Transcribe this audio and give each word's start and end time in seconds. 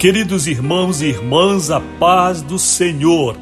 Queridos 0.00 0.46
irmãos 0.46 1.02
e 1.02 1.08
irmãs, 1.08 1.70
a 1.70 1.78
paz 1.78 2.40
do 2.40 2.58
Senhor. 2.58 3.36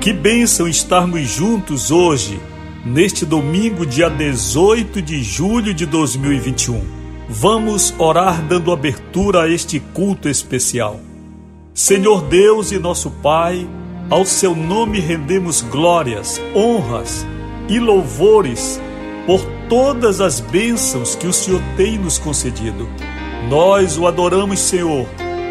Que 0.00 0.12
bênção 0.12 0.66
estarmos 0.66 1.28
juntos 1.28 1.92
hoje, 1.92 2.40
neste 2.84 3.24
domingo, 3.24 3.86
dia 3.86 4.10
18 4.10 5.00
de 5.00 5.22
julho 5.22 5.72
de 5.72 5.86
2021. 5.86 6.82
Vamos 7.28 7.94
orar 7.98 8.42
dando 8.42 8.72
abertura 8.72 9.42
a 9.42 9.48
este 9.48 9.78
culto 9.78 10.28
especial. 10.28 10.98
Senhor 11.72 12.22
Deus 12.22 12.72
e 12.72 12.80
nosso 12.80 13.08
Pai, 13.08 13.64
ao 14.10 14.24
seu 14.24 14.56
nome 14.56 14.98
rendemos 14.98 15.60
glórias, 15.60 16.42
honras 16.52 17.24
e 17.68 17.78
louvores 17.78 18.80
por 19.24 19.40
todas 19.68 20.20
as 20.20 20.40
bênçãos 20.40 21.14
que 21.14 21.28
o 21.28 21.32
Senhor 21.32 21.62
tem 21.76 21.96
nos 21.96 22.18
concedido. 22.18 22.88
Nós 23.48 23.96
o 23.96 24.08
adoramos, 24.08 24.58
Senhor 24.58 25.06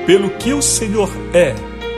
pelo 0.05 0.29
que 0.31 0.53
o 0.53 0.61
Senhor 0.61 1.09
é, 1.33 1.53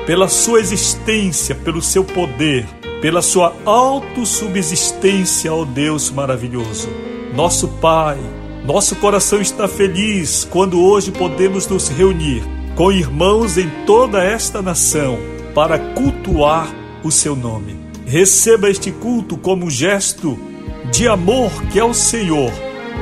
pela 0.06 0.28
sua 0.28 0.60
existência, 0.60 1.56
pelo 1.56 1.82
seu 1.82 2.04
poder, 2.04 2.66
pela 3.02 3.22
sua 3.22 3.56
autossubsistência, 3.66 5.54
ó 5.54 5.66
Deus 5.66 6.10
maravilhoso. 6.10 6.90
Nosso 7.36 7.68
Pai, 7.68 8.18
nosso 8.66 8.96
coração 8.96 9.42
está 9.42 9.68
feliz 9.68 10.48
quando 10.50 10.82
hoje 10.82 11.12
podemos 11.12 11.68
nos 11.68 11.90
reunir 11.90 12.44
com 12.76 12.92
irmãos 12.92 13.58
em 13.58 13.70
toda 13.86 14.24
esta 14.24 14.62
nação 14.62 15.18
para 15.54 15.78
cultuar 15.78 16.74
o 17.04 17.12
seu 17.12 17.36
nome. 17.36 17.78
Receba 18.06 18.70
este 18.70 18.92
culto 18.92 19.38
como 19.38 19.66
um 19.66 19.70
gesto 19.70 20.38
de 20.92 21.08
amor 21.08 21.52
que 21.72 21.80
ao 21.80 21.94
Senhor 21.94 22.52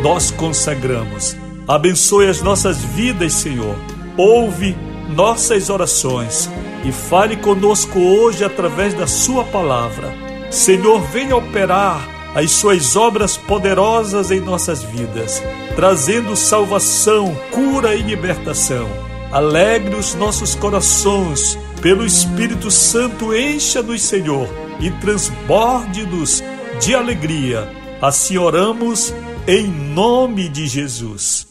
nós 0.01 0.31
consagramos. 0.31 1.35
Abençoe 1.67 2.27
as 2.27 2.41
nossas 2.41 2.77
vidas, 2.83 3.33
Senhor. 3.33 3.75
Ouve 4.17 4.75
nossas 5.15 5.69
orações 5.69 6.49
e 6.83 6.91
fale 6.91 7.37
conosco 7.37 7.99
hoje 7.99 8.43
através 8.43 8.93
da 8.93 9.07
Sua 9.07 9.43
palavra. 9.43 10.13
Senhor, 10.49 10.99
venha 11.01 11.35
operar 11.35 12.07
as 12.35 12.51
Suas 12.51 12.95
obras 12.95 13.37
poderosas 13.37 14.31
em 14.31 14.39
nossas 14.39 14.81
vidas, 14.83 15.41
trazendo 15.75 16.35
salvação, 16.35 17.35
cura 17.51 17.95
e 17.95 18.01
libertação. 18.01 18.87
Alegre 19.31 19.95
os 19.95 20.13
nossos 20.15 20.55
corações, 20.55 21.57
pelo 21.81 22.05
Espírito 22.05 22.69
Santo, 22.69 23.35
encha-nos, 23.35 24.01
Senhor, 24.01 24.47
e 24.79 24.91
transborde-nos 24.91 26.43
de 26.79 26.93
alegria. 26.93 27.69
Assim 28.01 28.37
oramos 28.37 29.13
em 29.47 29.67
nome 29.67 30.49
de 30.49 30.67
Jesus. 30.67 31.50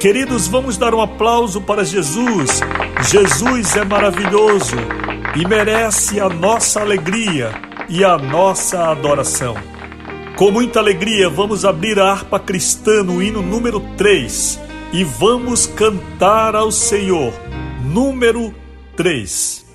Queridos, 0.00 0.48
vamos 0.48 0.78
dar 0.78 0.94
um 0.94 1.02
aplauso 1.02 1.60
para 1.60 1.84
Jesus. 1.84 2.60
Jesus 3.10 3.76
é 3.76 3.84
maravilhoso 3.84 4.74
e 5.36 5.46
merece 5.46 6.18
a 6.18 6.26
nossa 6.26 6.80
alegria 6.80 7.52
e 7.86 8.02
a 8.02 8.16
nossa 8.16 8.90
adoração. 8.90 9.54
Com 10.36 10.50
muita 10.50 10.78
alegria, 10.78 11.28
vamos 11.28 11.66
abrir 11.66 12.00
a 12.00 12.12
harpa 12.12 12.40
cristã 12.40 13.02
no 13.02 13.22
hino 13.22 13.42
número 13.42 13.78
3 13.98 14.58
e 14.94 15.04
vamos 15.04 15.66
cantar 15.66 16.56
ao 16.56 16.72
Senhor. 16.72 17.34
Número 17.84 18.54
3. 18.96 19.69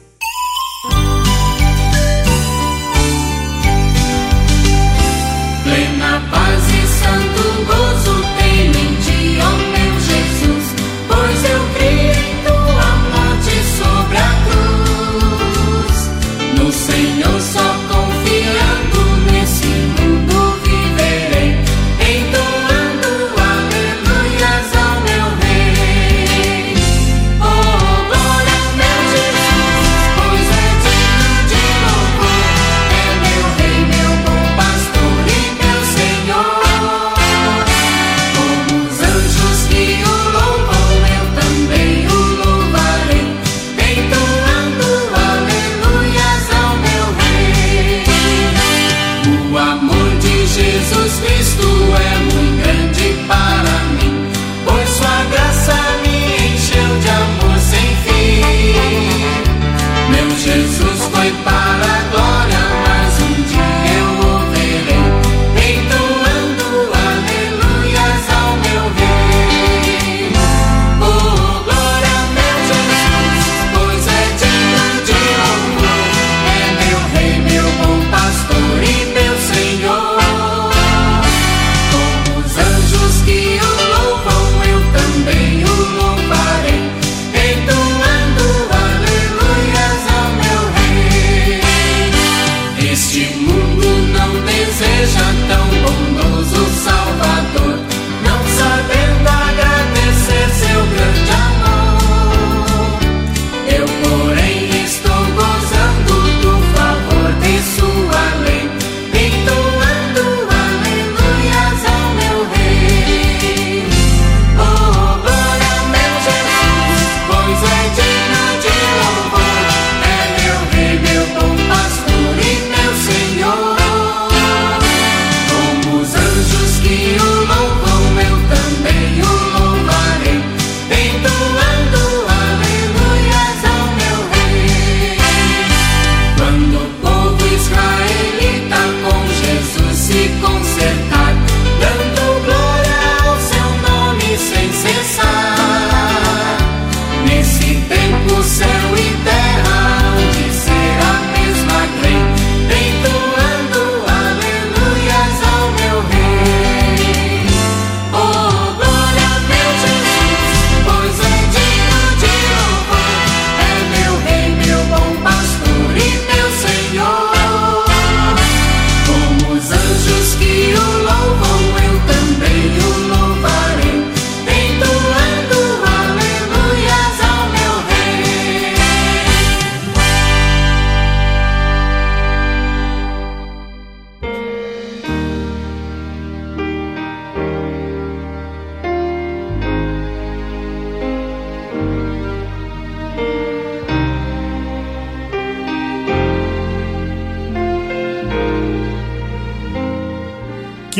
sẽ 140.75 140.93
tan. 141.11 141.47
Đơn 141.81 142.14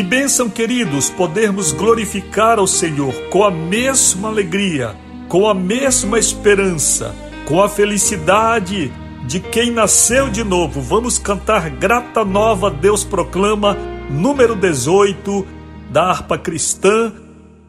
bênção, 0.02 0.50
queridos, 0.50 1.08
podermos 1.08 1.72
glorificar 1.72 2.58
ao 2.58 2.66
Senhor 2.66 3.14
com 3.30 3.44
a 3.44 3.50
mesma 3.50 4.28
alegria, 4.28 4.94
com 5.28 5.48
a 5.48 5.54
mesma 5.54 6.18
esperança, 6.18 7.14
com 7.46 7.62
a 7.62 7.68
felicidade 7.68 8.92
de 9.26 9.40
quem 9.40 9.70
nasceu 9.70 10.28
de 10.28 10.44
novo. 10.44 10.80
Vamos 10.80 11.18
cantar 11.18 11.70
Grata 11.70 12.24
Nova, 12.24 12.70
Deus 12.70 13.04
proclama, 13.04 13.76
número 14.10 14.54
18, 14.54 15.46
da 15.90 16.10
harpa 16.10 16.36
cristã 16.36 17.12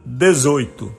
18. 0.04 0.97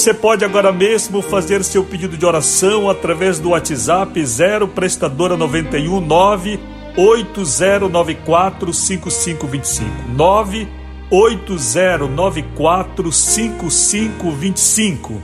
Você 0.00 0.14
pode 0.14 0.46
agora 0.46 0.72
mesmo 0.72 1.20
fazer 1.20 1.62
seu 1.62 1.84
pedido 1.84 2.16
de 2.16 2.24
oração 2.24 2.88
através 2.88 3.38
do 3.38 3.50
WhatsApp 3.50 4.24
0 4.24 4.68
prestadora 4.68 5.36
91 5.36 6.00
9 6.00 6.58
8094 6.96 8.72
5525 8.72 9.90
9 10.16 10.66
8094 11.10 13.12
5525 13.12 15.20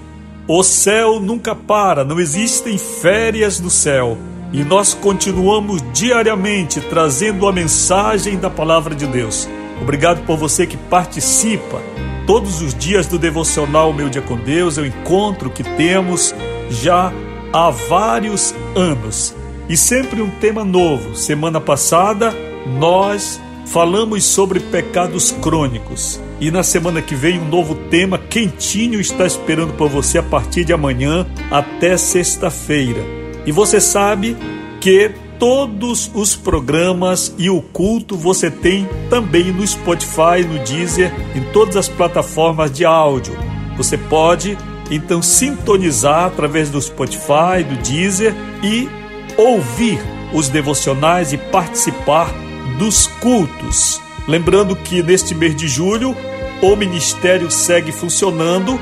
O 0.46 0.62
céu 0.62 1.20
nunca 1.20 1.54
para, 1.54 2.04
não 2.04 2.20
existem 2.20 2.76
férias 2.76 3.58
no 3.58 3.70
céu. 3.70 4.18
E 4.52 4.62
nós 4.62 4.92
continuamos 4.92 5.82
diariamente 5.94 6.82
trazendo 6.82 7.48
a 7.48 7.52
mensagem 7.52 8.36
da 8.36 8.50
palavra 8.50 8.94
de 8.94 9.06
Deus. 9.06 9.48
Obrigado 9.80 10.24
por 10.24 10.36
você 10.36 10.66
que 10.66 10.76
participa 10.76 11.80
Todos 12.26 12.60
os 12.60 12.74
dias 12.74 13.06
do 13.06 13.20
devocional 13.20 13.92
Meu 13.92 14.08
Dia 14.08 14.20
com 14.20 14.36
Deus, 14.36 14.76
é 14.76 14.82
o 14.82 14.86
encontro 14.86 15.48
que 15.48 15.62
temos 15.62 16.34
já 16.68 17.12
há 17.52 17.70
vários 17.70 18.52
anos. 18.74 19.32
E 19.68 19.76
sempre 19.76 20.20
um 20.20 20.28
tema 20.28 20.64
novo. 20.64 21.14
Semana 21.14 21.60
passada 21.60 22.34
nós 22.66 23.40
falamos 23.66 24.24
sobre 24.24 24.58
pecados 24.58 25.30
crônicos. 25.30 26.20
E 26.40 26.50
na 26.50 26.64
semana 26.64 27.00
que 27.00 27.14
vem 27.14 27.38
um 27.38 27.48
novo 27.48 27.76
tema 27.88 28.18
quentinho 28.18 29.00
está 29.00 29.24
esperando 29.24 29.74
por 29.74 29.88
você 29.88 30.18
a 30.18 30.22
partir 30.22 30.64
de 30.64 30.72
amanhã 30.72 31.24
até 31.48 31.96
sexta-feira. 31.96 33.04
E 33.46 33.52
você 33.52 33.80
sabe 33.80 34.36
que 34.80 35.12
todos 35.38 36.10
os 36.14 36.34
programas 36.34 37.34
e 37.38 37.50
o 37.50 37.60
culto 37.60 38.16
você 38.16 38.50
tem 38.50 38.88
também 39.10 39.52
no 39.52 39.66
Spotify, 39.66 40.44
no 40.46 40.58
Deezer, 40.64 41.12
em 41.34 41.42
todas 41.52 41.76
as 41.76 41.88
plataformas 41.88 42.70
de 42.70 42.84
áudio. 42.84 43.36
Você 43.76 43.98
pode 43.98 44.56
então 44.90 45.20
sintonizar 45.20 46.26
através 46.26 46.70
do 46.70 46.80
Spotify, 46.80 47.62
do 47.68 47.76
Deezer 47.82 48.34
e 48.62 48.88
ouvir 49.36 49.98
os 50.32 50.48
devocionais 50.48 51.32
e 51.32 51.38
participar 51.38 52.32
dos 52.78 53.06
cultos. 53.06 54.00
Lembrando 54.26 54.74
que 54.74 55.02
neste 55.02 55.34
mês 55.34 55.54
de 55.54 55.68
julho 55.68 56.16
o 56.62 56.74
ministério 56.74 57.50
segue 57.50 57.92
funcionando 57.92 58.78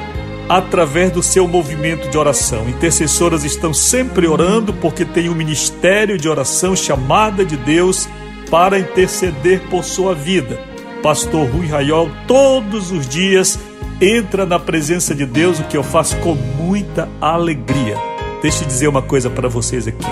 através 0.49 1.11
do 1.11 1.23
seu 1.23 1.49
movimento 1.49 2.09
de 2.09 2.19
oração. 2.19 2.69
Intercessoras 2.69 3.45
estão 3.45 3.73
sempre 3.73 4.27
orando 4.27 4.73
porque 4.75 5.05
tem 5.05 5.29
um 5.29 5.35
ministério 5.35 6.19
de 6.19 6.29
oração 6.29 6.77
chamada 6.77 7.45
de 7.45 7.57
Deus 7.57 8.09
para 8.51 8.79
interceder 8.79 9.61
por 9.71 9.85
sua 9.85 10.15
vida. 10.15 10.61
Pastor 11.03 11.49
Rui 11.49 11.67
Raiol 11.67 12.11
todos 12.27 12.91
os 12.91 13.09
dias 13.09 13.59
entra 14.01 14.45
na 14.45 14.59
presença 14.59 15.15
de 15.15 15.25
Deus, 15.25 15.59
o 15.59 15.65
que 15.65 15.77
eu 15.77 15.83
faço 15.83 16.17
com 16.19 16.35
muita 16.35 17.09
alegria. 17.21 17.97
Deixa 18.43 18.65
eu 18.65 18.69
dizer 18.69 18.89
uma 18.89 19.03
coisa 19.03 19.31
para 19.31 19.49
vocês 19.49 19.87
aqui. 19.89 20.05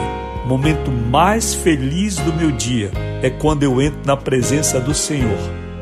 O 0.44 0.48
momento 0.48 0.90
mais 0.90 1.54
feliz 1.54 2.16
do 2.16 2.32
meu 2.32 2.50
dia 2.50 2.90
é 3.22 3.30
quando 3.30 3.62
eu 3.62 3.80
entro 3.80 4.00
na 4.04 4.16
presença 4.16 4.80
do 4.80 4.94
Senhor. 4.94 5.38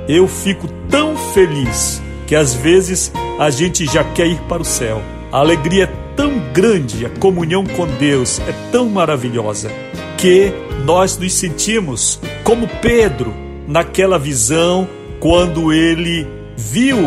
Eu 0.09 0.27
fico 0.27 0.69
tão 0.89 1.17
feliz 1.17 2.03
que 2.31 2.37
às 2.37 2.55
vezes 2.55 3.13
a 3.41 3.51
gente 3.51 3.85
já 3.87 4.05
quer 4.05 4.29
ir 4.29 4.39
para 4.43 4.63
o 4.63 4.65
céu. 4.65 5.03
A 5.33 5.39
alegria 5.39 5.83
é 5.83 6.15
tão 6.15 6.39
grande, 6.53 7.05
a 7.05 7.11
comunhão 7.11 7.65
com 7.67 7.89
Deus 7.99 8.39
é 8.47 8.53
tão 8.71 8.89
maravilhosa 8.89 9.69
que 10.17 10.53
nós 10.85 11.19
nos 11.19 11.33
sentimos 11.33 12.21
como 12.45 12.69
Pedro 12.69 13.35
naquela 13.67 14.17
visão 14.17 14.89
quando 15.19 15.73
ele 15.73 16.25
viu 16.57 16.99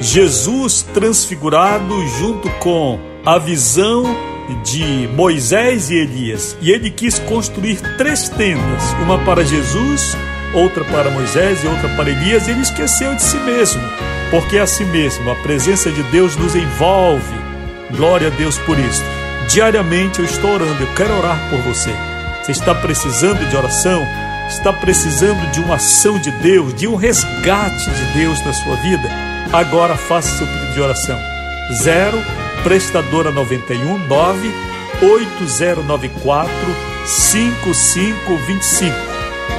Jesus 0.00 0.84
transfigurado 0.92 1.94
junto 2.18 2.50
com 2.58 2.98
a 3.24 3.38
visão 3.38 4.02
de 4.64 5.08
Moisés 5.14 5.88
e 5.88 5.94
Elias. 5.94 6.56
E 6.60 6.72
ele 6.72 6.90
quis 6.90 7.20
construir 7.20 7.80
três 7.96 8.28
tendas: 8.28 8.92
uma 9.04 9.24
para 9.24 9.44
Jesus, 9.44 10.16
outra 10.52 10.84
para 10.84 11.12
Moisés 11.12 11.62
e 11.62 11.68
outra 11.68 11.88
para 11.90 12.10
Elias. 12.10 12.48
E 12.48 12.50
ele 12.50 12.62
esqueceu 12.62 13.14
de 13.14 13.22
si 13.22 13.36
mesmo, 13.38 13.80
porque 14.34 14.56
é 14.56 14.62
assim 14.62 14.84
mesmo, 14.86 15.30
a 15.30 15.36
presença 15.36 15.92
de 15.92 16.02
Deus 16.10 16.34
nos 16.34 16.56
envolve. 16.56 17.36
Glória 17.96 18.26
a 18.26 18.30
Deus 18.30 18.58
por 18.58 18.76
isso. 18.76 19.04
Diariamente 19.48 20.18
eu 20.18 20.24
estou 20.24 20.50
orando, 20.50 20.82
eu 20.82 20.92
quero 20.96 21.16
orar 21.16 21.38
por 21.48 21.60
você. 21.60 21.94
Você 22.42 22.50
está 22.50 22.74
precisando 22.74 23.48
de 23.48 23.56
oração? 23.56 24.04
Está 24.48 24.72
precisando 24.72 25.48
de 25.52 25.60
uma 25.60 25.76
ação 25.76 26.18
de 26.18 26.32
Deus, 26.32 26.74
de 26.74 26.88
um 26.88 26.96
resgate 26.96 27.88
de 27.88 28.04
Deus 28.18 28.44
na 28.44 28.52
sua 28.52 28.74
vida? 28.74 29.08
Agora 29.52 29.94
faça 29.94 30.36
seu 30.36 30.48
pedido 30.48 30.72
de 30.72 30.80
oração. 30.80 31.16
0 31.84 32.20
prestadora 32.64 33.30
91 33.30 33.98
9 34.08 34.52
8094 35.00 36.50
5525. 37.06 38.96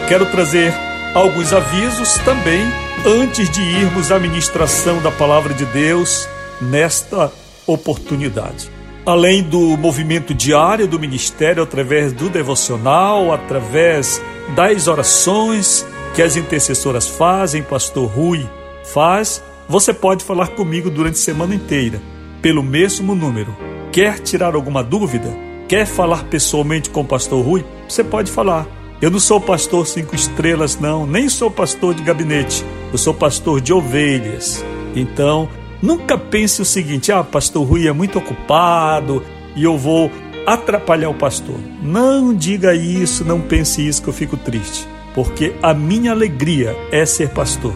Quero 0.10 0.26
trazer 0.26 0.74
alguns 1.14 1.54
avisos 1.54 2.16
também 2.26 2.70
antes 3.06 3.52
de 3.52 3.62
irmos 3.62 4.12
à 4.12 4.20
ministração 4.20 5.00
da 5.00 5.12
palavra 5.12 5.54
de 5.54 5.64
Deus 5.68 6.28
nesta 6.60 7.32
oportunidade. 7.68 8.72
Além 9.06 9.44
do 9.44 9.78
movimento 9.78 10.34
diário 10.34 10.88
do 10.88 11.00
ministério 11.00 11.62
através 11.62 12.12
do 12.12 12.30
devocional, 12.30 13.32
através 13.32 14.20
das 14.56 14.88
orações 14.88 15.86
que 16.16 16.22
as 16.24 16.36
intercessoras 16.36 17.08
fazem, 17.08 17.62
pastor 17.62 18.10
Rui 18.10 18.50
faz, 18.84 19.44
você 19.70 19.94
pode 19.94 20.24
falar 20.24 20.48
comigo 20.50 20.90
durante 20.90 21.16
a 21.16 21.22
semana 21.22 21.54
inteira 21.54 22.02
pelo 22.42 22.64
mesmo 22.64 23.14
número. 23.14 23.56
Quer 23.92 24.20
tirar 24.20 24.56
alguma 24.56 24.84
dúvida? 24.84 25.30
Quer 25.68 25.86
falar 25.86 26.24
pessoalmente 26.26 26.90
com 26.90 27.02
o 27.02 27.06
pastor 27.06 27.46
Rui? 27.46 27.64
Você 27.88 28.04
pode 28.04 28.32
falar. 28.32 28.68
Eu 29.02 29.12
não 29.12 29.20
sou 29.20 29.40
pastor 29.42 29.86
cinco 29.86 30.16
estrelas, 30.16 30.80
não, 30.80 31.06
nem 31.06 31.30
sou 31.30 31.52
pastor 31.52 31.94
de 31.94 32.04
gabinete. 32.04 32.66
Eu 32.92 32.98
sou 32.98 33.14
pastor 33.14 33.62
de 33.62 33.74
ovelhas. 33.74 34.64
Então, 34.96 35.50
nunca 35.82 36.18
pense 36.18 36.62
o 36.62 36.66
seguinte: 36.66 37.12
ah, 37.12 37.24
pastor 37.24 37.66
Rui 37.66 37.88
é 37.88 37.92
muito 37.92 38.18
ocupado 38.18 39.24
e 39.56 39.64
eu 39.64 39.78
vou 39.78 40.12
atrapalhar 40.46 41.10
o 41.10 41.16
pastor. 41.16 41.60
Não 41.82 42.34
diga 42.34 42.74
isso, 42.74 43.26
não 43.26 43.42
pense 43.42 43.86
isso, 43.86 44.02
que 44.02 44.08
eu 44.08 44.14
fico 44.14 44.38
triste. 44.38 44.88
Porque 45.14 45.54
a 45.62 45.74
minha 45.74 46.12
alegria 46.12 46.76
é 46.92 47.06
ser 47.06 47.30
pastor. 47.30 47.74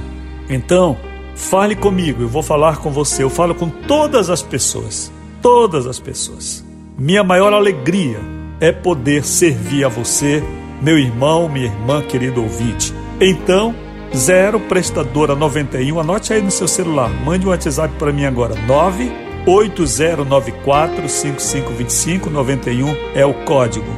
Então, 0.49 0.97
Fale 1.39 1.73
comigo, 1.73 2.21
eu 2.21 2.27
vou 2.27 2.43
falar 2.43 2.77
com 2.77 2.91
você. 2.91 3.23
Eu 3.23 3.29
falo 3.29 3.55
com 3.55 3.69
todas 3.69 4.29
as 4.29 4.43
pessoas. 4.43 5.11
Todas 5.41 5.87
as 5.87 5.97
pessoas. 5.97 6.63
Minha 6.97 7.23
maior 7.23 7.53
alegria 7.53 8.19
é 8.59 8.73
poder 8.73 9.23
servir 9.23 9.85
a 9.85 9.87
você, 9.87 10.43
meu 10.81 10.97
irmão, 10.97 11.49
minha 11.49 11.65
irmã, 11.65 12.01
querido 12.01 12.41
ouvinte. 12.41 12.93
Então, 13.19 13.75
zero 14.15 14.57
prestadora 14.59 15.35
91, 15.35 15.99
anote 15.99 16.33
aí 16.33 16.41
no 16.41 16.51
seu 16.51 16.67
celular, 16.67 17.09
mande 17.23 17.45
um 17.45 17.49
WhatsApp 17.49 17.93
para 17.97 18.13
mim 18.13 18.25
agora, 18.25 18.55
98094 18.65 21.09
5525 21.09 22.29
91 22.29 22.95
é 23.13 23.25
o 23.25 23.33
código. 23.45 23.91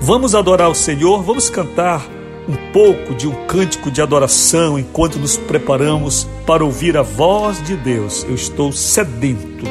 Vamos 0.00 0.34
adorar 0.34 0.68
o 0.68 0.74
Senhor, 0.74 1.22
vamos 1.22 1.48
cantar 1.48 2.04
um 2.48 2.72
pouco 2.72 3.14
de 3.14 3.26
um 3.26 3.46
cântico 3.46 3.90
de 3.90 4.00
adoração 4.00 4.78
enquanto 4.78 5.18
nos 5.18 5.36
preparamos 5.36 6.28
para 6.46 6.64
ouvir 6.64 6.96
a 6.96 7.02
voz 7.02 7.60
de 7.62 7.76
Deus. 7.76 8.24
Eu 8.24 8.34
estou 8.34 8.72
sedento, 8.72 9.64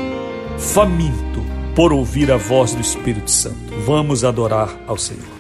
faminto 0.58 1.44
por 1.76 1.94
ouvir 1.94 2.32
a 2.32 2.38
voz 2.38 2.74
do 2.74 2.82
Espírito 2.82 3.30
Santo. 3.30 3.74
Vamos 3.86 4.24
adorar 4.24 4.70
ao 4.88 4.98
Senhor. 4.98 5.35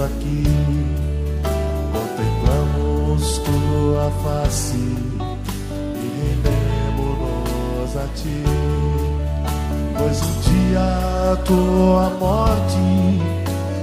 aqui, 0.00 0.44
contemplamos 1.92 3.38
tua 3.38 4.10
face 4.22 4.76
e 4.76 6.06
rendemos-nos 6.22 7.96
a 7.96 8.06
ti. 8.14 8.44
Pois 9.98 10.22
um 10.22 10.40
dia 10.52 10.80
a 11.32 11.36
tua 11.44 12.10
morte 12.20 12.78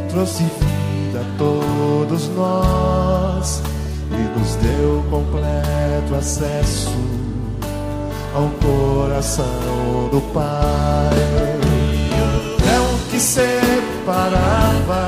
trouxe 0.10 0.44
vida 0.44 1.20
a 1.20 1.38
todos 1.38 2.30
nós 2.30 3.62
e 4.12 4.40
nos 4.40 4.56
deu 4.56 5.04
completo 5.10 6.16
acesso 6.18 6.92
ao 8.34 8.50
coração 8.62 10.10
do 10.12 10.22
Pai. 10.34 11.55
que 13.16 13.22
separaba. 13.22 15.06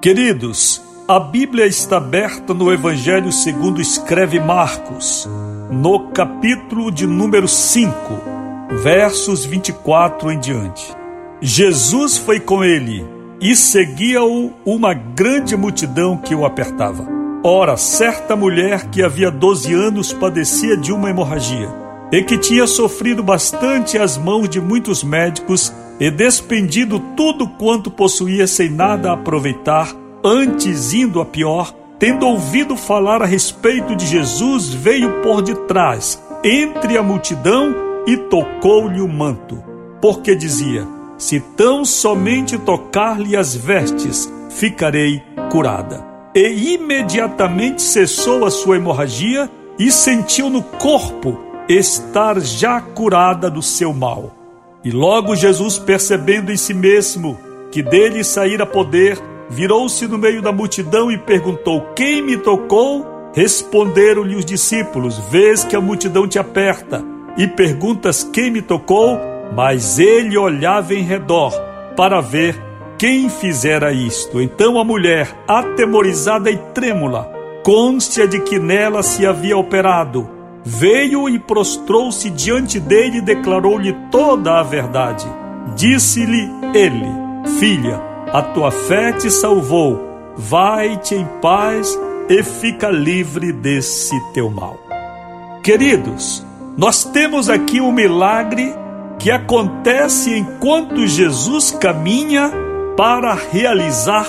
Queridos, 0.00 0.80
a 1.08 1.18
Bíblia 1.18 1.66
está 1.66 1.96
aberta 1.96 2.54
no 2.54 2.72
Evangelho 2.72 3.32
segundo 3.32 3.80
escreve 3.80 4.38
Marcos, 4.38 5.28
no 5.72 6.12
capítulo 6.12 6.92
de 6.92 7.04
número 7.04 7.48
5, 7.48 7.94
versos 8.80 9.44
24 9.44 10.30
em 10.30 10.38
diante. 10.38 10.94
Jesus 11.40 12.16
foi 12.16 12.38
com 12.38 12.62
ele 12.62 13.04
e 13.40 13.56
seguia-o 13.56 14.52
uma 14.64 14.94
grande 14.94 15.56
multidão 15.56 16.16
que 16.16 16.32
o 16.32 16.46
apertava. 16.46 17.04
Ora, 17.42 17.76
certa 17.76 18.36
mulher 18.36 18.90
que 18.90 19.02
havia 19.02 19.32
12 19.32 19.74
anos 19.74 20.12
padecia 20.12 20.76
de 20.76 20.92
uma 20.92 21.10
hemorragia 21.10 21.68
e 22.12 22.22
que 22.22 22.38
tinha 22.38 22.68
sofrido 22.68 23.24
bastante 23.24 23.98
às 23.98 24.16
mãos 24.16 24.48
de 24.48 24.60
muitos 24.60 25.02
médicos 25.02 25.72
e 26.00 26.10
despendido 26.10 27.00
tudo 27.16 27.48
quanto 27.48 27.90
possuía 27.90 28.46
sem 28.46 28.70
nada 28.70 29.12
aproveitar, 29.12 29.94
antes 30.24 30.92
indo 30.92 31.20
a 31.20 31.24
pior, 31.24 31.74
tendo 31.98 32.26
ouvido 32.26 32.76
falar 32.76 33.22
a 33.22 33.26
respeito 33.26 33.96
de 33.96 34.06
Jesus, 34.06 34.72
veio 34.72 35.20
por 35.22 35.42
detrás, 35.42 36.22
entre 36.44 36.96
a 36.96 37.02
multidão, 37.02 37.74
e 38.06 38.16
tocou-lhe 38.16 39.00
o 39.00 39.08
manto, 39.08 39.62
porque 40.00 40.34
dizia: 40.34 40.86
Se 41.18 41.40
tão 41.40 41.84
somente 41.84 42.56
tocar-lhe 42.56 43.36
as 43.36 43.54
vestes, 43.54 44.32
ficarei 44.48 45.22
curada. 45.50 46.06
E 46.34 46.74
imediatamente 46.74 47.82
cessou 47.82 48.44
a 48.44 48.50
sua 48.50 48.76
hemorragia 48.76 49.50
e 49.78 49.90
sentiu 49.90 50.48
no 50.48 50.62
corpo 50.62 51.38
estar 51.68 52.40
já 52.40 52.80
curada 52.80 53.50
do 53.50 53.60
seu 53.60 53.92
mal. 53.92 54.37
E 54.84 54.90
logo 54.90 55.34
Jesus, 55.34 55.78
percebendo 55.78 56.52
em 56.52 56.56
si 56.56 56.72
mesmo 56.72 57.38
que 57.70 57.82
dele 57.82 58.22
saíra 58.22 58.64
poder, 58.64 59.18
virou-se 59.50 60.06
no 60.06 60.16
meio 60.16 60.40
da 60.40 60.52
multidão 60.52 61.10
e 61.10 61.18
perguntou: 61.18 61.80
Quem 61.94 62.22
me 62.22 62.36
tocou? 62.36 63.06
Responderam-lhe 63.34 64.36
os 64.36 64.44
discípulos: 64.44 65.18
Vês 65.30 65.64
que 65.64 65.74
a 65.74 65.80
multidão 65.80 66.28
te 66.28 66.38
aperta 66.38 67.04
e 67.36 67.46
perguntas 67.46 68.22
quem 68.22 68.50
me 68.50 68.62
tocou? 68.62 69.18
Mas 69.54 69.98
ele 69.98 70.36
olhava 70.36 70.94
em 70.94 71.02
redor 71.02 71.52
para 71.96 72.20
ver 72.20 72.60
quem 72.98 73.28
fizera 73.28 73.92
isto. 73.92 74.40
Então 74.40 74.78
a 74.78 74.84
mulher, 74.84 75.28
atemorizada 75.46 76.50
e 76.50 76.56
trêmula, 76.74 77.32
conste 77.64 78.26
de 78.26 78.40
que 78.40 78.58
nela 78.58 79.02
se 79.02 79.26
havia 79.26 79.56
operado 79.56 80.37
veio 80.68 81.30
e 81.30 81.38
prostrou-se 81.38 82.28
diante 82.28 82.78
dele 82.78 83.18
e 83.18 83.22
declarou-lhe 83.22 83.94
toda 84.10 84.60
a 84.60 84.62
verdade. 84.62 85.26
Disse-lhe 85.74 86.50
ele: 86.74 87.08
Filha, 87.58 87.98
a 88.32 88.42
tua 88.42 88.70
fé 88.70 89.12
te 89.12 89.30
salvou, 89.30 89.98
vai-te 90.36 91.14
em 91.14 91.24
paz 91.40 91.98
e 92.28 92.42
fica 92.42 92.90
livre 92.90 93.50
desse 93.50 94.14
teu 94.34 94.50
mal. 94.50 94.78
Queridos, 95.62 96.46
nós 96.76 97.02
temos 97.02 97.48
aqui 97.48 97.80
um 97.80 97.90
milagre 97.90 98.74
que 99.18 99.30
acontece 99.30 100.36
enquanto 100.36 101.06
Jesus 101.06 101.70
caminha 101.70 102.52
para 102.94 103.32
realizar 103.32 104.26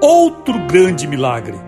outro 0.00 0.56
grande 0.68 1.08
milagre. 1.08 1.58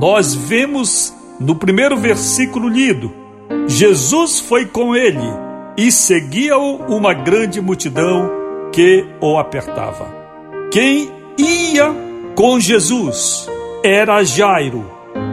Nós 0.00 0.34
vemos 0.34 1.14
no 1.38 1.54
primeiro 1.54 1.96
versículo 1.98 2.68
lido 2.68 3.25
Jesus 3.68 4.40
foi 4.40 4.66
com 4.66 4.94
ele 4.94 5.18
e 5.76 5.90
seguia-o 5.90 6.76
uma 6.88 7.12
grande 7.12 7.60
multidão 7.60 8.30
que 8.72 9.04
o 9.20 9.38
apertava. 9.38 10.06
Quem 10.70 11.10
ia 11.36 11.94
com 12.34 12.60
Jesus 12.60 13.48
era 13.82 14.22
Jairo, 14.24 14.84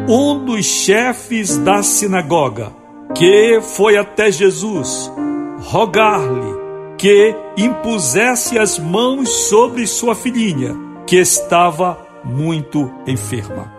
um 0.07 0.43
dos 0.43 0.65
chefes 0.65 1.57
da 1.57 1.83
sinagoga, 1.83 2.73
que 3.15 3.59
foi 3.61 3.97
até 3.97 4.31
Jesus 4.31 5.11
rogar-lhe 5.59 6.63
que 6.97 7.35
impusesse 7.57 8.57
as 8.57 8.79
mãos 8.79 9.29
sobre 9.29 9.85
sua 9.85 10.15
filhinha, 10.15 10.75
que 11.05 11.17
estava 11.17 11.97
muito 12.23 12.89
enferma. 13.05 13.71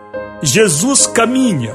Jesus 0.43 1.07
caminha 1.07 1.75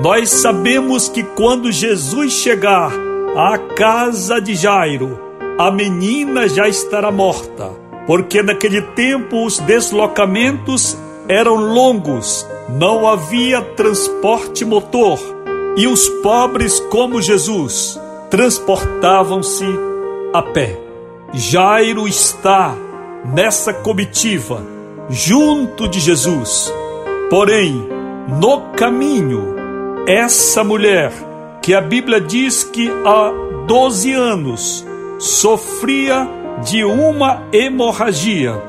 nós 0.00 0.30
sabemos 0.30 1.08
que 1.08 1.22
quando 1.22 1.72
Jesus 1.72 2.32
chegar 2.32 2.92
à 3.36 3.56
casa 3.58 4.40
de 4.40 4.54
Jairo, 4.54 5.18
a 5.58 5.70
menina 5.70 6.46
já 6.48 6.68
estará 6.68 7.10
morta, 7.10 7.70
porque 8.06 8.42
naquele 8.42 8.82
tempo 8.82 9.46
os 9.46 9.58
deslocamentos 9.58 10.96
eram 11.28 11.56
longos, 11.56 12.46
não 12.68 13.08
havia 13.08 13.62
transporte 13.62 14.64
motor 14.64 15.18
e 15.76 15.86
os 15.86 16.08
pobres, 16.22 16.78
como 16.90 17.20
Jesus, 17.22 18.00
transportavam-se 18.30 19.66
a 20.32 20.42
pé. 20.42 20.78
Jairo 21.32 22.06
está 22.06 22.74
nessa 23.24 23.72
comitiva, 23.72 24.62
junto 25.08 25.88
de 25.88 26.00
Jesus, 26.00 26.72
porém, 27.28 27.86
no 28.40 28.72
caminho, 28.72 29.55
essa 30.06 30.62
mulher, 30.62 31.12
que 31.60 31.74
a 31.74 31.80
Bíblia 31.80 32.20
diz 32.20 32.62
que 32.62 32.88
há 33.04 33.32
12 33.66 34.12
anos 34.12 34.86
sofria 35.18 36.28
de 36.62 36.84
uma 36.84 37.42
hemorragia 37.52 38.62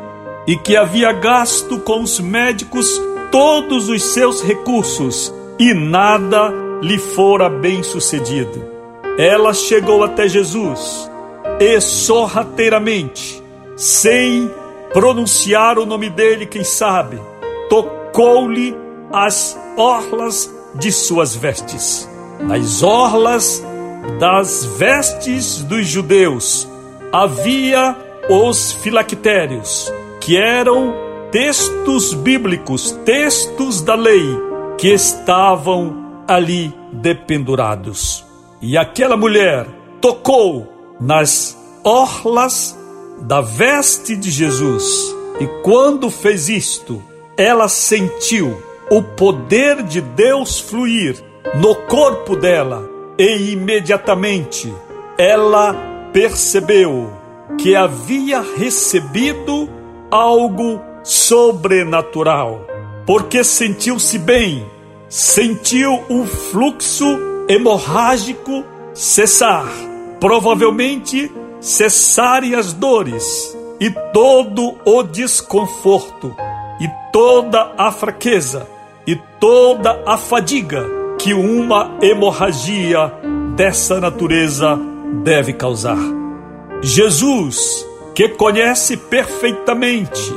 e 0.48 0.56
que 0.58 0.76
havia 0.76 1.12
gasto 1.12 1.78
com 1.80 2.02
os 2.02 2.20
médicos 2.20 3.00
todos 3.32 3.88
os 3.88 4.02
seus 4.02 4.42
recursos 4.42 5.34
e 5.60 5.74
nada 5.74 6.52
lhe 6.82 6.98
fora 6.98 7.50
bem 7.50 7.84
sucedido. 7.84 8.66
Ela 9.18 9.54
chegou 9.54 10.04
até 10.04 10.28
Jesus 10.28 11.10
e 11.60 11.80
sorrateiramente, 11.80 13.44
sem 13.76 14.50
pronunciar 14.92 15.78
o 15.78 15.86
nome 15.86 16.10
dele, 16.10 16.46
quem 16.46 16.64
sabe, 16.64 17.20
tocou-lhe 17.70 18.76
as 19.12 19.60
orlas 19.76 20.57
de 20.80 20.92
suas 20.92 21.36
vestes. 21.36 22.10
Nas 22.40 22.84
orlas 22.84 23.64
das 24.20 24.66
vestes 24.78 25.64
dos 25.64 25.88
judeus 25.88 26.68
havia 27.12 27.96
os 28.30 28.72
filactérios, 28.74 29.92
que 30.20 30.38
eram 30.38 30.94
textos 31.32 32.14
bíblicos, 32.14 32.92
textos 33.06 33.82
da 33.82 33.96
lei, 33.96 34.26
que 34.78 34.90
estavam 34.90 36.24
ali 36.28 36.74
dependurados. 36.92 38.26
E 38.62 38.78
aquela 38.78 39.16
mulher 39.16 39.68
tocou 40.02 40.96
nas 41.00 41.58
orlas 41.84 42.78
da 43.22 43.42
veste 43.42 44.16
de 44.16 44.30
Jesus. 44.30 45.16
E 45.40 45.48
quando 45.64 46.10
fez 46.10 46.50
isto, 46.50 47.02
ela 47.38 47.68
sentiu 47.68 48.58
o 48.90 49.02
poder 49.02 49.84
de 49.84 50.00
Deus 50.02 50.60
fluir 50.60 51.22
no 51.56 51.76
corpo 51.76 52.36
dela 52.36 52.88
e 53.18 53.52
imediatamente 53.52 54.74
ela 55.18 55.76
percebeu 56.14 57.12
que 57.58 57.76
havia 57.76 58.42
recebido 58.42 59.70
algo 60.12 60.82
sobrenatural, 61.04 62.66
porque 63.06 63.44
sentiu-se 63.44 64.18
bem, 64.18 64.66
sentiu 65.10 66.04
o 66.10 66.26
fluxo 66.26 67.06
hemorrágico 67.50 68.64
cessar, 68.94 69.68
provavelmente 70.20 71.32
cessarem 71.60 72.56
as 72.56 72.74
dores 72.74 73.58
e 73.80 73.90
todo 74.14 74.78
o 74.86 75.04
desconforto 75.04 76.34
e 76.80 76.90
toda 77.12 77.74
a 77.78 77.92
fraqueza 77.92 78.77
e 79.08 79.16
toda 79.40 80.04
a 80.06 80.18
fadiga 80.18 80.86
que 81.18 81.34
uma 81.34 81.98
hemorragia 82.02 83.12
dessa 83.56 84.02
natureza 84.02 84.78
deve 85.24 85.54
causar. 85.54 85.98
Jesus, 86.82 87.88
que 88.14 88.28
conhece 88.30 88.98
perfeitamente 88.98 90.36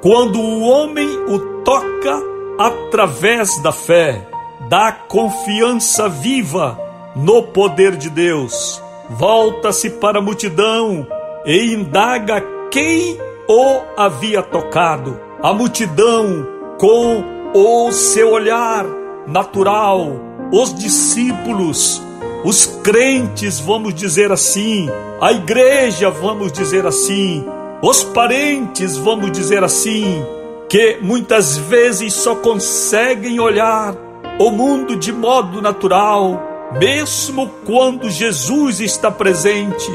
quando 0.00 0.40
o 0.40 0.62
homem 0.62 1.08
o 1.28 1.38
toca 1.64 2.22
através 2.58 3.60
da 3.62 3.72
fé, 3.72 4.26
da 4.68 4.92
confiança 4.92 6.08
viva 6.08 6.78
no 7.14 7.42
poder 7.42 7.96
de 7.96 8.08
Deus, 8.08 8.82
volta-se 9.10 9.90
para 9.90 10.18
a 10.18 10.22
multidão 10.22 11.06
e 11.44 11.74
indaga 11.74 12.42
quem 12.70 13.18
o 13.48 13.82
havia 13.96 14.42
tocado. 14.42 15.20
A 15.42 15.52
multidão, 15.52 16.46
com 16.78 17.41
o 17.54 17.92
seu 17.92 18.30
olhar 18.30 18.86
natural, 19.26 20.12
os 20.50 20.74
discípulos, 20.74 22.02
os 22.44 22.66
crentes, 22.82 23.60
vamos 23.60 23.94
dizer 23.94 24.32
assim, 24.32 24.88
a 25.20 25.32
igreja, 25.32 26.10
vamos 26.10 26.50
dizer 26.50 26.86
assim, 26.86 27.44
os 27.82 28.02
parentes, 28.02 28.96
vamos 28.96 29.30
dizer 29.30 29.62
assim, 29.62 30.24
que 30.68 30.98
muitas 31.02 31.58
vezes 31.58 32.14
só 32.14 32.34
conseguem 32.34 33.38
olhar 33.38 33.94
o 34.38 34.50
mundo 34.50 34.96
de 34.96 35.12
modo 35.12 35.60
natural, 35.60 36.42
mesmo 36.80 37.50
quando 37.66 38.08
Jesus 38.08 38.80
está 38.80 39.10
presente, 39.10 39.90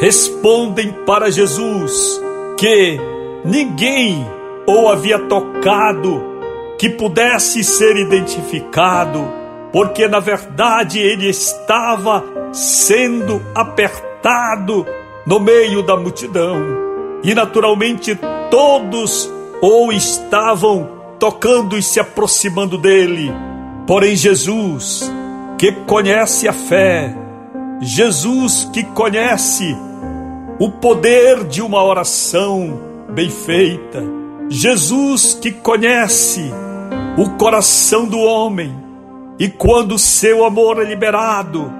respondem 0.00 0.92
para 1.04 1.30
Jesus 1.30 2.20
que 2.56 2.98
ninguém 3.44 4.26
ou 4.66 4.88
havia 4.88 5.18
tocado 5.18 6.31
que 6.82 6.88
pudesse 6.88 7.62
ser 7.62 7.94
identificado, 7.94 9.24
porque 9.72 10.08
na 10.08 10.18
verdade 10.18 10.98
ele 10.98 11.28
estava 11.28 12.24
sendo 12.52 13.40
apertado 13.54 14.84
no 15.24 15.38
meio 15.38 15.84
da 15.84 15.96
multidão 15.96 16.56
e 17.22 17.36
naturalmente 17.36 18.18
todos 18.50 19.32
ou 19.60 19.92
estavam 19.92 20.90
tocando 21.20 21.78
e 21.78 21.82
se 21.84 22.00
aproximando 22.00 22.76
dele. 22.76 23.30
Porém, 23.86 24.16
Jesus, 24.16 25.08
que 25.56 25.70
conhece 25.70 26.48
a 26.48 26.52
fé, 26.52 27.16
Jesus 27.80 28.68
que 28.72 28.82
conhece 28.82 29.76
o 30.58 30.68
poder 30.68 31.44
de 31.44 31.62
uma 31.62 31.80
oração 31.84 32.76
bem 33.08 33.30
feita, 33.30 34.02
Jesus 34.48 35.38
que 35.40 35.52
conhece 35.52 36.52
o 37.16 37.30
coração 37.36 38.06
do 38.06 38.18
homem, 38.18 38.74
e 39.38 39.48
quando 39.48 39.94
o 39.94 39.98
seu 39.98 40.44
amor 40.44 40.80
é 40.80 40.84
liberado 40.84 41.72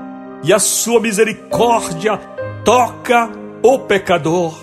e 0.42 0.52
a 0.52 0.58
sua 0.58 1.00
misericórdia 1.00 2.18
toca 2.64 3.30
o 3.62 3.78
pecador, 3.78 4.54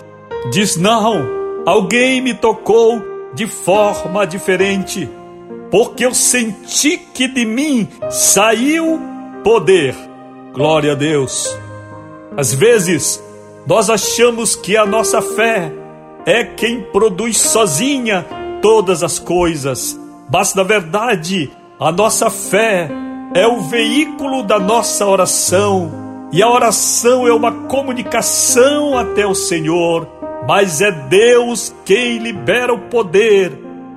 diz: 0.52 0.76
Não, 0.76 1.26
alguém 1.66 2.20
me 2.20 2.34
tocou 2.34 3.02
de 3.34 3.46
forma 3.46 4.26
diferente, 4.26 5.08
porque 5.70 6.04
eu 6.04 6.14
senti 6.14 6.96
que 6.96 7.26
de 7.26 7.44
mim 7.44 7.88
saiu 8.10 9.00
poder. 9.42 9.94
Glória 10.52 10.92
a 10.92 10.94
Deus. 10.96 11.56
Às 12.36 12.52
vezes, 12.52 13.22
nós 13.66 13.90
achamos 13.90 14.54
que 14.54 14.76
a 14.76 14.84
nossa 14.84 15.22
fé 15.22 15.72
é 16.26 16.44
quem 16.44 16.82
produz 16.92 17.38
sozinha 17.38 18.26
todas 18.60 19.02
as 19.02 19.18
coisas 19.18 19.99
mas 20.32 20.54
na 20.54 20.62
verdade 20.62 21.50
a 21.78 21.90
nossa 21.90 22.30
fé 22.30 22.90
é 23.34 23.46
o 23.46 23.60
veículo 23.60 24.42
da 24.42 24.58
nossa 24.58 25.06
oração, 25.06 26.28
e 26.32 26.42
a 26.42 26.48
oração 26.48 27.26
é 27.26 27.32
uma 27.32 27.52
comunicação 27.68 28.98
até 28.98 29.26
o 29.26 29.34
Senhor, 29.34 30.06
mas 30.46 30.80
é 30.80 30.90
Deus 30.90 31.74
quem 31.84 32.18
libera 32.18 32.72
o 32.72 32.78
poder 32.78 33.52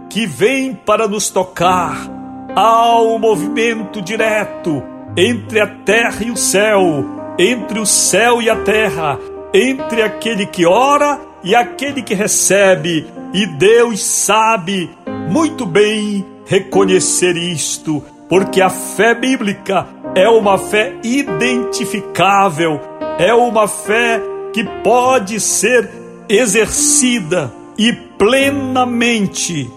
que 0.10 0.26
vem 0.26 0.74
para 0.74 1.08
nos 1.08 1.30
tocar. 1.30 2.08
Há 2.56 3.02
um 3.02 3.18
movimento 3.18 4.02
direto 4.02 4.84
entre 5.18 5.60
a 5.60 5.68
terra 5.68 6.24
e 6.24 6.32
o 6.32 6.38
céu, 6.38 7.06
entre 7.38 7.80
o 7.80 7.86
céu 7.86 8.42
e 8.42 8.50
a 8.50 8.56
terra, 8.56 9.20
entre 9.54 10.02
aquele 10.02 10.46
que 10.46 10.66
ora 10.66 11.20
e 11.44 11.56
aquele 11.56 12.02
que 12.02 12.14
recebe, 12.14 13.06
e 13.34 13.46
Deus 13.46 14.04
sabe 14.04 14.90
muito 15.34 15.66
bem 15.66 16.24
reconhecer 16.46 17.36
isto, 17.36 18.04
porque 18.30 18.62
a 18.62 18.70
fé 18.70 19.16
bíblica 19.16 19.88
é 20.14 20.30
uma 20.30 20.60
fé 20.60 20.94
identificável, 21.04 22.80
é 23.18 23.34
uma 23.34 23.68
fé 23.68 24.22
que 24.54 24.64
pode 24.84 25.40
ser 25.40 25.90
exercida 26.30 27.52
e 27.76 27.92
plenamente 27.92 29.68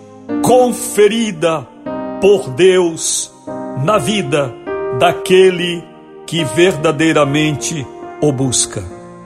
conferida 0.44 1.66
por 2.20 2.50
Deus 2.50 3.32
na 3.82 3.96
vida 3.96 4.54
daquele 4.98 5.82
que 6.26 6.44
verdadeiramente 6.44 7.86
o 8.20 8.30
busca. 8.30 8.84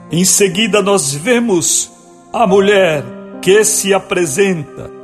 Em 0.09 0.23
seguida, 0.23 0.81
nós 0.81 1.13
vemos 1.13 1.91
a 2.31 2.47
mulher 2.47 3.03
que 3.41 3.65
se 3.65 3.93
apresenta 3.93 5.00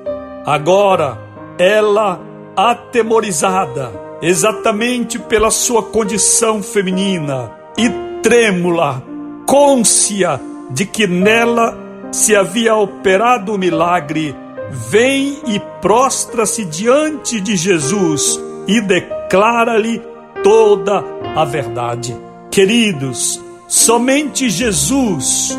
agora 0.48 1.20
ela 1.60 2.22
atemorizada, 2.56 3.92
exatamente 4.22 5.20
pela 5.20 5.52
sua 5.52 5.84
condição 5.84 6.64
feminina 6.64 7.52
e 7.78 7.90
trêmula, 8.24 9.04
côncia 9.46 10.40
de 10.70 10.86
que 10.86 11.06
nela 11.06 11.78
se 12.14 12.34
havia 12.34 12.76
operado 12.76 13.54
o 13.54 13.58
milagre, 13.58 14.34
vem 14.72 15.38
e 15.48 15.60
prostra-se 15.82 16.64
diante 16.64 17.42
de 17.42 17.58
Jesus 17.58 18.40
e 18.68 18.80
declara-lhe 18.80 20.02
toda 20.42 21.04
a 21.36 21.44
verdade. 21.44 22.16
Queridos, 22.50 23.44
somente 23.68 24.50
Jesus 24.50 25.58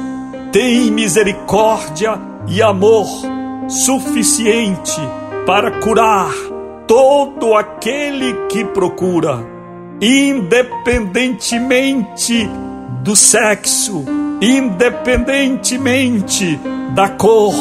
tem 0.51 0.91
misericórdia 0.91 2.19
e 2.49 2.63
amor 2.63 3.07
suficiente 3.67 5.01
para 5.47 5.81
curar 5.81 6.31
todo 6.87 7.55
aquele 7.55 8.35
que 8.49 8.65
procura, 8.65 9.45
independentemente 10.01 12.49
do 13.03 13.17
sexo, 13.17 14.05
independentemente 14.41 16.61
da 16.95 17.09
cor, 17.09 17.55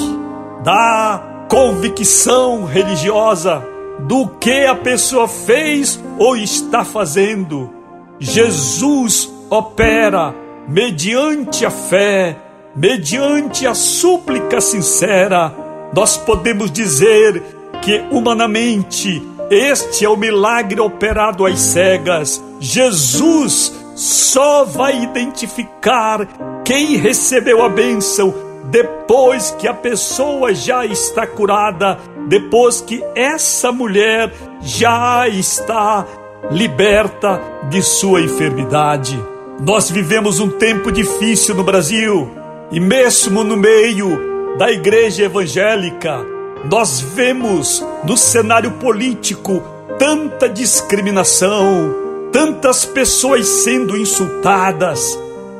da 0.63 1.45
convicção 1.49 2.65
religiosa, 2.65 3.63
do 3.99 4.27
que 4.27 4.65
a 4.65 4.75
pessoa 4.75 5.27
fez 5.27 5.99
ou 6.19 6.35
está 6.35 6.85
fazendo. 6.85 7.73
Jesus 8.19 9.31
opera 9.49 10.35
mediante 10.67 11.65
a 11.65 11.71
fé, 11.71 12.35
mediante 12.75 13.65
a 13.65 13.73
súplica 13.73 14.59
sincera. 14.59 15.53
Nós 15.93 16.17
podemos 16.17 16.71
dizer 16.71 17.41
que 17.81 17.99
humanamente 18.11 19.21
Este 19.49 20.03
é 20.03 20.09
o 20.09 20.17
milagre 20.17 20.81
operado 20.81 21.45
às 21.45 21.59
cegas. 21.59 22.43
Jesus 22.59 23.73
só 23.95 24.65
vai 24.65 25.03
identificar 25.03 26.27
quem 26.65 26.97
recebeu 26.97 27.63
a 27.63 27.69
bênção 27.69 28.33
depois 28.65 29.51
que 29.51 29.65
a 29.65 29.73
pessoa 29.73 30.53
já 30.53 30.85
está 30.85 31.25
curada, 31.25 31.97
depois 32.27 32.81
que 32.81 33.01
essa 33.15 33.71
mulher 33.71 34.33
já 34.61 35.29
está 35.29 36.05
liberta 36.51 37.39
de 37.69 37.81
sua 37.81 38.19
enfermidade. 38.19 39.17
Nós 39.61 39.89
vivemos 39.89 40.41
um 40.41 40.49
tempo 40.49 40.91
difícil 40.91 41.55
no 41.55 41.63
Brasil 41.63 42.29
e, 42.69 42.81
mesmo 42.81 43.45
no 43.45 43.55
meio 43.55 44.26
da 44.57 44.71
igreja 44.71 45.23
evangélica, 45.23 46.25
nós 46.69 46.99
vemos 46.99 47.85
no 48.03 48.17
cenário 48.17 48.71
político 48.71 49.63
tanta 49.99 50.49
discriminação, 50.49 51.95
tantas 52.31 52.83
pessoas 52.83 53.47
sendo 53.47 53.95
insultadas, 53.95 55.17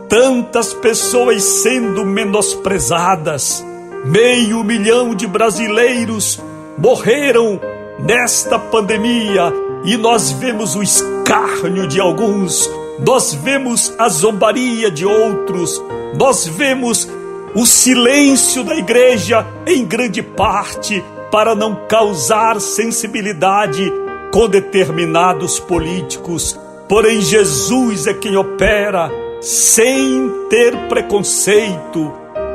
tantas 0.10 0.74
pessoas 0.74 1.44
sendo 1.44 2.04
menosprezadas. 2.06 3.64
Meio 4.06 4.64
milhão 4.64 5.14
de 5.14 5.28
brasileiros 5.28 6.40
morreram 6.78 7.60
nesta 8.00 8.58
pandemia 8.58 9.54
e 9.84 9.98
nós 9.98 10.32
vemos 10.32 10.76
o 10.76 10.82
escárnio 10.82 11.88
de 11.88 12.00
alguns 12.00 12.70
nós 13.00 13.34
vemos 13.34 13.94
a 13.98 14.10
zombaria 14.10 14.90
de 14.90 15.06
outros, 15.06 15.82
nós 16.18 16.48
vemos 16.48 17.08
o 17.56 17.66
silêncio 17.66 18.64
da 18.64 18.76
igreja 18.76 19.46
em 19.66 19.86
grande 19.86 20.22
parte 20.22 21.04
para 21.32 21.56
não 21.56 21.76
causar 21.88 22.60
sensibilidade 22.62 23.92
com 24.32 24.48
determinados 24.48 25.60
políticos. 25.60 26.60
Porém, 26.88 27.22
Jesus 27.22 28.08
é 28.08 28.14
quem 28.14 28.38
opera 28.38 29.12
sem 29.42 30.32
ter 30.50 30.76
preconceito. 30.88 32.14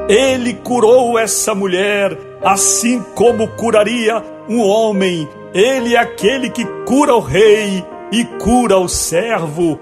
Ele 0.08 0.54
curou 0.54 1.18
essa 1.18 1.54
mulher, 1.54 2.16
assim 2.42 3.04
como 3.14 3.48
curaria 3.48 4.22
um 4.48 4.60
homem. 4.60 5.28
Ele 5.52 5.94
é 5.94 5.98
aquele 5.98 6.50
que 6.50 6.64
cura 6.86 7.14
o 7.14 7.20
rei 7.20 7.84
e 8.10 8.24
cura 8.24 8.78
o 8.78 8.88
servo 8.88 9.78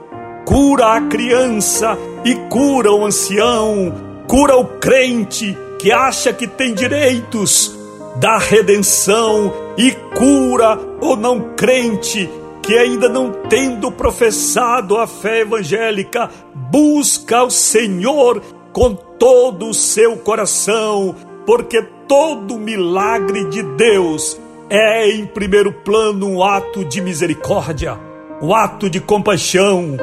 cura 0.51 0.94
a 0.94 1.01
criança 1.03 1.96
e 2.25 2.35
cura 2.49 2.92
o 2.92 3.07
ancião, 3.07 3.94
cura 4.31 4.57
o 4.57 4.64
crente 4.64 5.59
que 5.77 5.90
acha 5.90 6.33
que 6.33 6.47
tem 6.47 6.73
direitos 6.73 7.77
da 8.21 8.38
redenção 8.38 9.53
e 9.77 9.90
cura 10.16 10.79
o 11.01 11.16
não 11.16 11.57
crente 11.57 12.31
que 12.62 12.79
ainda 12.79 13.09
não 13.09 13.33
tendo 13.49 13.90
professado 13.90 14.97
a 14.97 15.09
fé 15.09 15.40
evangélica, 15.40 16.31
busca 16.55 17.43
o 17.43 17.51
Senhor 17.51 18.40
com 18.73 18.95
todo 18.95 19.69
o 19.69 19.75
seu 19.75 20.16
coração, 20.19 21.16
porque 21.45 21.83
todo 22.07 22.57
milagre 22.57 23.47
de 23.47 23.64
Deus 23.64 24.40
é 24.69 25.11
em 25.11 25.27
primeiro 25.27 25.73
plano 25.73 26.29
um 26.29 26.45
ato 26.45 26.85
de 26.85 27.01
misericórdia, 27.01 27.99
um 28.40 28.55
ato 28.55 28.88
de 28.88 29.01
compaixão, 29.01 29.97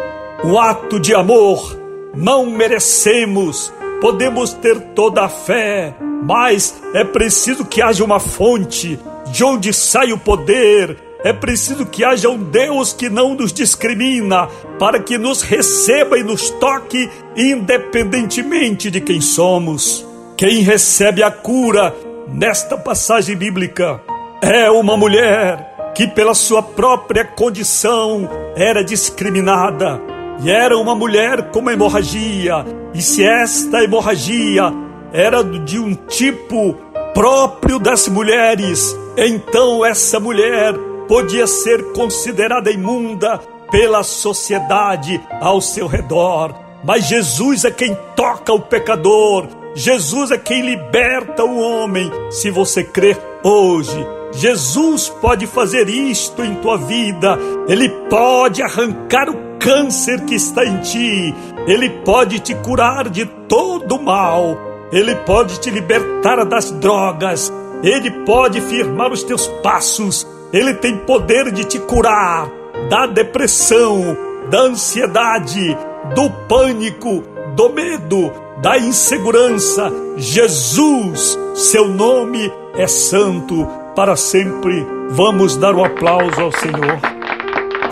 um 0.43 0.59
ato 0.59 0.99
de 0.99 1.15
amor. 1.15 1.77
Não 2.13 2.45
merecemos, 2.47 3.71
podemos 3.99 4.53
ter 4.53 4.79
toda 4.93 5.23
a 5.23 5.29
fé, 5.29 5.95
mas 6.23 6.75
é 6.93 7.03
preciso 7.03 7.65
que 7.65 7.81
haja 7.81 8.03
uma 8.03 8.19
fonte 8.19 8.99
de 9.31 9.43
onde 9.43 9.73
sai 9.73 10.11
o 10.11 10.17
poder. 10.17 10.97
É 11.23 11.33
preciso 11.33 11.85
que 11.85 12.03
haja 12.03 12.29
um 12.29 12.37
Deus 12.37 12.93
que 12.93 13.09
não 13.09 13.33
nos 13.33 13.51
discrimina, 13.51 14.47
para 14.79 14.99
que 14.99 15.17
nos 15.17 15.41
receba 15.41 16.17
e 16.17 16.23
nos 16.23 16.49
toque, 16.51 17.09
independentemente 17.35 18.91
de 18.91 19.01
quem 19.01 19.19
somos. 19.19 20.05
Quem 20.37 20.61
recebe 20.61 21.23
a 21.23 21.31
cura 21.31 21.93
nesta 22.27 22.77
passagem 22.77 23.35
bíblica 23.35 23.99
é 24.41 24.69
uma 24.69 24.95
mulher 24.95 25.93
que, 25.95 26.07
pela 26.07 26.35
sua 26.35 26.61
própria 26.61 27.25
condição, 27.25 28.29
era 28.55 28.83
discriminada 28.83 29.99
e 30.39 30.51
era 30.51 30.77
uma 30.77 30.95
mulher 30.95 31.49
com 31.51 31.59
uma 31.59 31.73
hemorragia, 31.73 32.65
e 32.93 33.01
se 33.01 33.23
esta 33.23 33.83
hemorragia 33.83 34.73
era 35.11 35.43
de 35.43 35.79
um 35.79 35.93
tipo 35.93 36.75
próprio 37.13 37.79
das 37.79 38.07
mulheres, 38.07 38.95
então 39.17 39.85
essa 39.85 40.19
mulher 40.19 40.73
podia 41.07 41.47
ser 41.47 41.91
considerada 41.93 42.69
imunda 42.69 43.39
pela 43.71 44.03
sociedade 44.03 45.21
ao 45.41 45.61
seu 45.61 45.87
redor. 45.87 46.53
Mas 46.83 47.07
Jesus 47.07 47.65
é 47.65 47.71
quem 47.71 47.97
toca 48.15 48.53
o 48.53 48.59
pecador, 48.59 49.47
Jesus 49.73 50.31
é 50.31 50.37
quem 50.37 50.61
liberta 50.61 51.43
o 51.43 51.59
homem. 51.59 52.11
Se 52.29 52.49
você 52.49 52.83
crer 52.83 53.17
hoje, 53.43 53.97
Jesus 54.33 55.09
pode 55.09 55.47
fazer 55.47 55.87
isto 55.89 56.43
em 56.43 56.55
tua 56.55 56.77
vida, 56.77 57.37
Ele 57.67 57.89
pode 58.09 58.61
arrancar 58.61 59.29
o 59.29 59.57
câncer 59.57 60.21
que 60.25 60.35
está 60.35 60.65
em 60.65 60.77
ti, 60.81 61.35
Ele 61.65 61.89
pode 62.03 62.39
te 62.39 62.53
curar 62.55 63.09
de 63.09 63.25
todo 63.25 63.99
mal, 63.99 64.57
Ele 64.91 65.15
pode 65.15 65.59
te 65.59 65.69
libertar 65.69 66.45
das 66.45 66.71
drogas, 66.71 67.51
Ele 67.81 68.11
pode 68.25 68.61
firmar 68.61 69.11
os 69.11 69.23
teus 69.23 69.47
passos, 69.63 70.27
Ele 70.51 70.73
tem 70.75 70.97
poder 70.97 71.51
de 71.51 71.63
te 71.63 71.79
curar 71.79 72.49
da 72.89 73.07
depressão, 73.07 74.17
da 74.49 74.61
ansiedade, 74.61 75.75
do 76.13 76.29
pânico, 76.47 77.23
do 77.55 77.69
medo, 77.69 78.31
da 78.61 78.77
insegurança. 78.77 79.91
Jesus, 80.15 81.37
seu 81.55 81.87
nome 81.87 82.51
é 82.75 82.87
santo 82.87 83.67
para 83.97 84.15
sempre. 84.15 84.85
Vamos 85.09 85.57
dar 85.57 85.73
um 85.73 85.83
aplauso 85.83 86.39
ao 86.39 86.51
Senhor. 86.51 86.99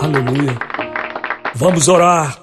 Aleluia. 0.00 0.56
Vamos 1.52 1.88
orar. 1.88 2.38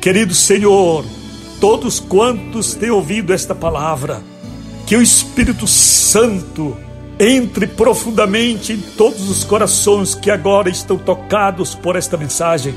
Querido 0.00 0.34
Senhor, 0.34 1.04
todos 1.60 2.00
quantos 2.00 2.74
têm 2.74 2.90
ouvido 2.90 3.32
esta 3.32 3.54
palavra, 3.54 4.20
que 4.84 4.96
o 4.96 5.02
Espírito 5.02 5.68
Santo 5.68 6.76
entre 7.20 7.68
profundamente 7.68 8.72
em 8.72 8.80
todos 8.80 9.30
os 9.30 9.44
corações 9.44 10.16
que 10.16 10.32
agora 10.32 10.68
estão 10.68 10.98
tocados 10.98 11.76
por 11.76 11.94
esta 11.94 12.16
mensagem 12.16 12.74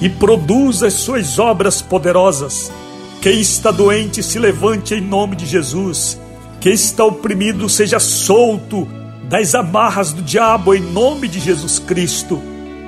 e 0.00 0.08
produza 0.08 0.88
as 0.88 0.94
suas 0.94 1.38
obras 1.38 1.80
poderosas. 1.80 2.72
Quem 3.20 3.38
está 3.38 3.70
doente 3.70 4.22
se 4.22 4.38
levante 4.38 4.94
em 4.94 5.00
nome 5.02 5.36
de 5.36 5.44
Jesus. 5.44 6.18
Quem 6.58 6.72
está 6.72 7.04
oprimido 7.04 7.68
seja 7.68 8.00
solto 8.00 8.88
das 9.28 9.54
amarras 9.54 10.10
do 10.12 10.22
diabo 10.22 10.74
em 10.74 10.80
nome 10.80 11.28
de 11.28 11.38
Jesus 11.38 11.78
Cristo. 11.78 12.40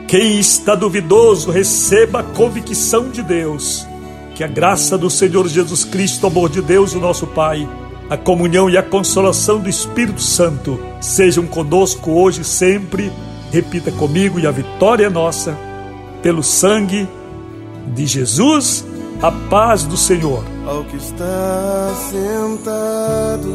Quem 0.09 0.41
está 0.41 0.75
duvidoso, 0.75 1.51
receba 1.51 2.21
a 2.21 2.23
convicção 2.23 3.11
de 3.11 3.23
Deus. 3.23 3.87
Que 4.35 4.43
a 4.43 4.49
graça 4.49 4.97
do 4.97 5.11
Senhor 5.11 5.47
Jesus 5.49 5.85
Cristo, 5.85 6.25
o 6.25 6.27
amor 6.29 6.49
de 6.49 6.63
Deus, 6.63 6.95
o 6.95 6.99
nosso 6.99 7.27
Pai, 7.27 7.69
a 8.09 8.17
comunhão 8.17 8.71
e 8.71 8.79
a 8.79 8.83
consolação 8.83 9.61
do 9.61 9.69
Espírito 9.69 10.23
Santo 10.23 10.81
sejam 10.99 11.47
conosco 11.47 12.11
hoje 12.11 12.41
e 12.41 12.45
sempre. 12.45 13.13
Repita 13.51 13.93
comigo 13.93 14.41
e 14.41 14.47
a 14.47 14.51
vitória 14.51 15.07
é 15.07 15.11
nossa. 15.11 15.57
Pelo 16.23 16.43
sangue 16.43 17.07
de 17.95 18.07
Jesus, 18.07 18.85
a 19.23 19.31
paz 19.31 19.85
do 19.85 19.97
Senhor. 19.97 20.45
Ao 20.67 20.83
que 20.85 20.97
está 20.97 21.95
sentado 22.11 23.49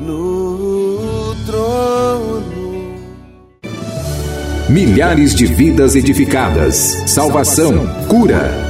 no 0.00 1.34
trono. 1.44 2.40
Milhares 4.70 5.34
de 5.34 5.44
vidas 5.44 5.94
edificadas, 5.94 7.04
salvação, 7.06 7.86
cura. 8.08 8.69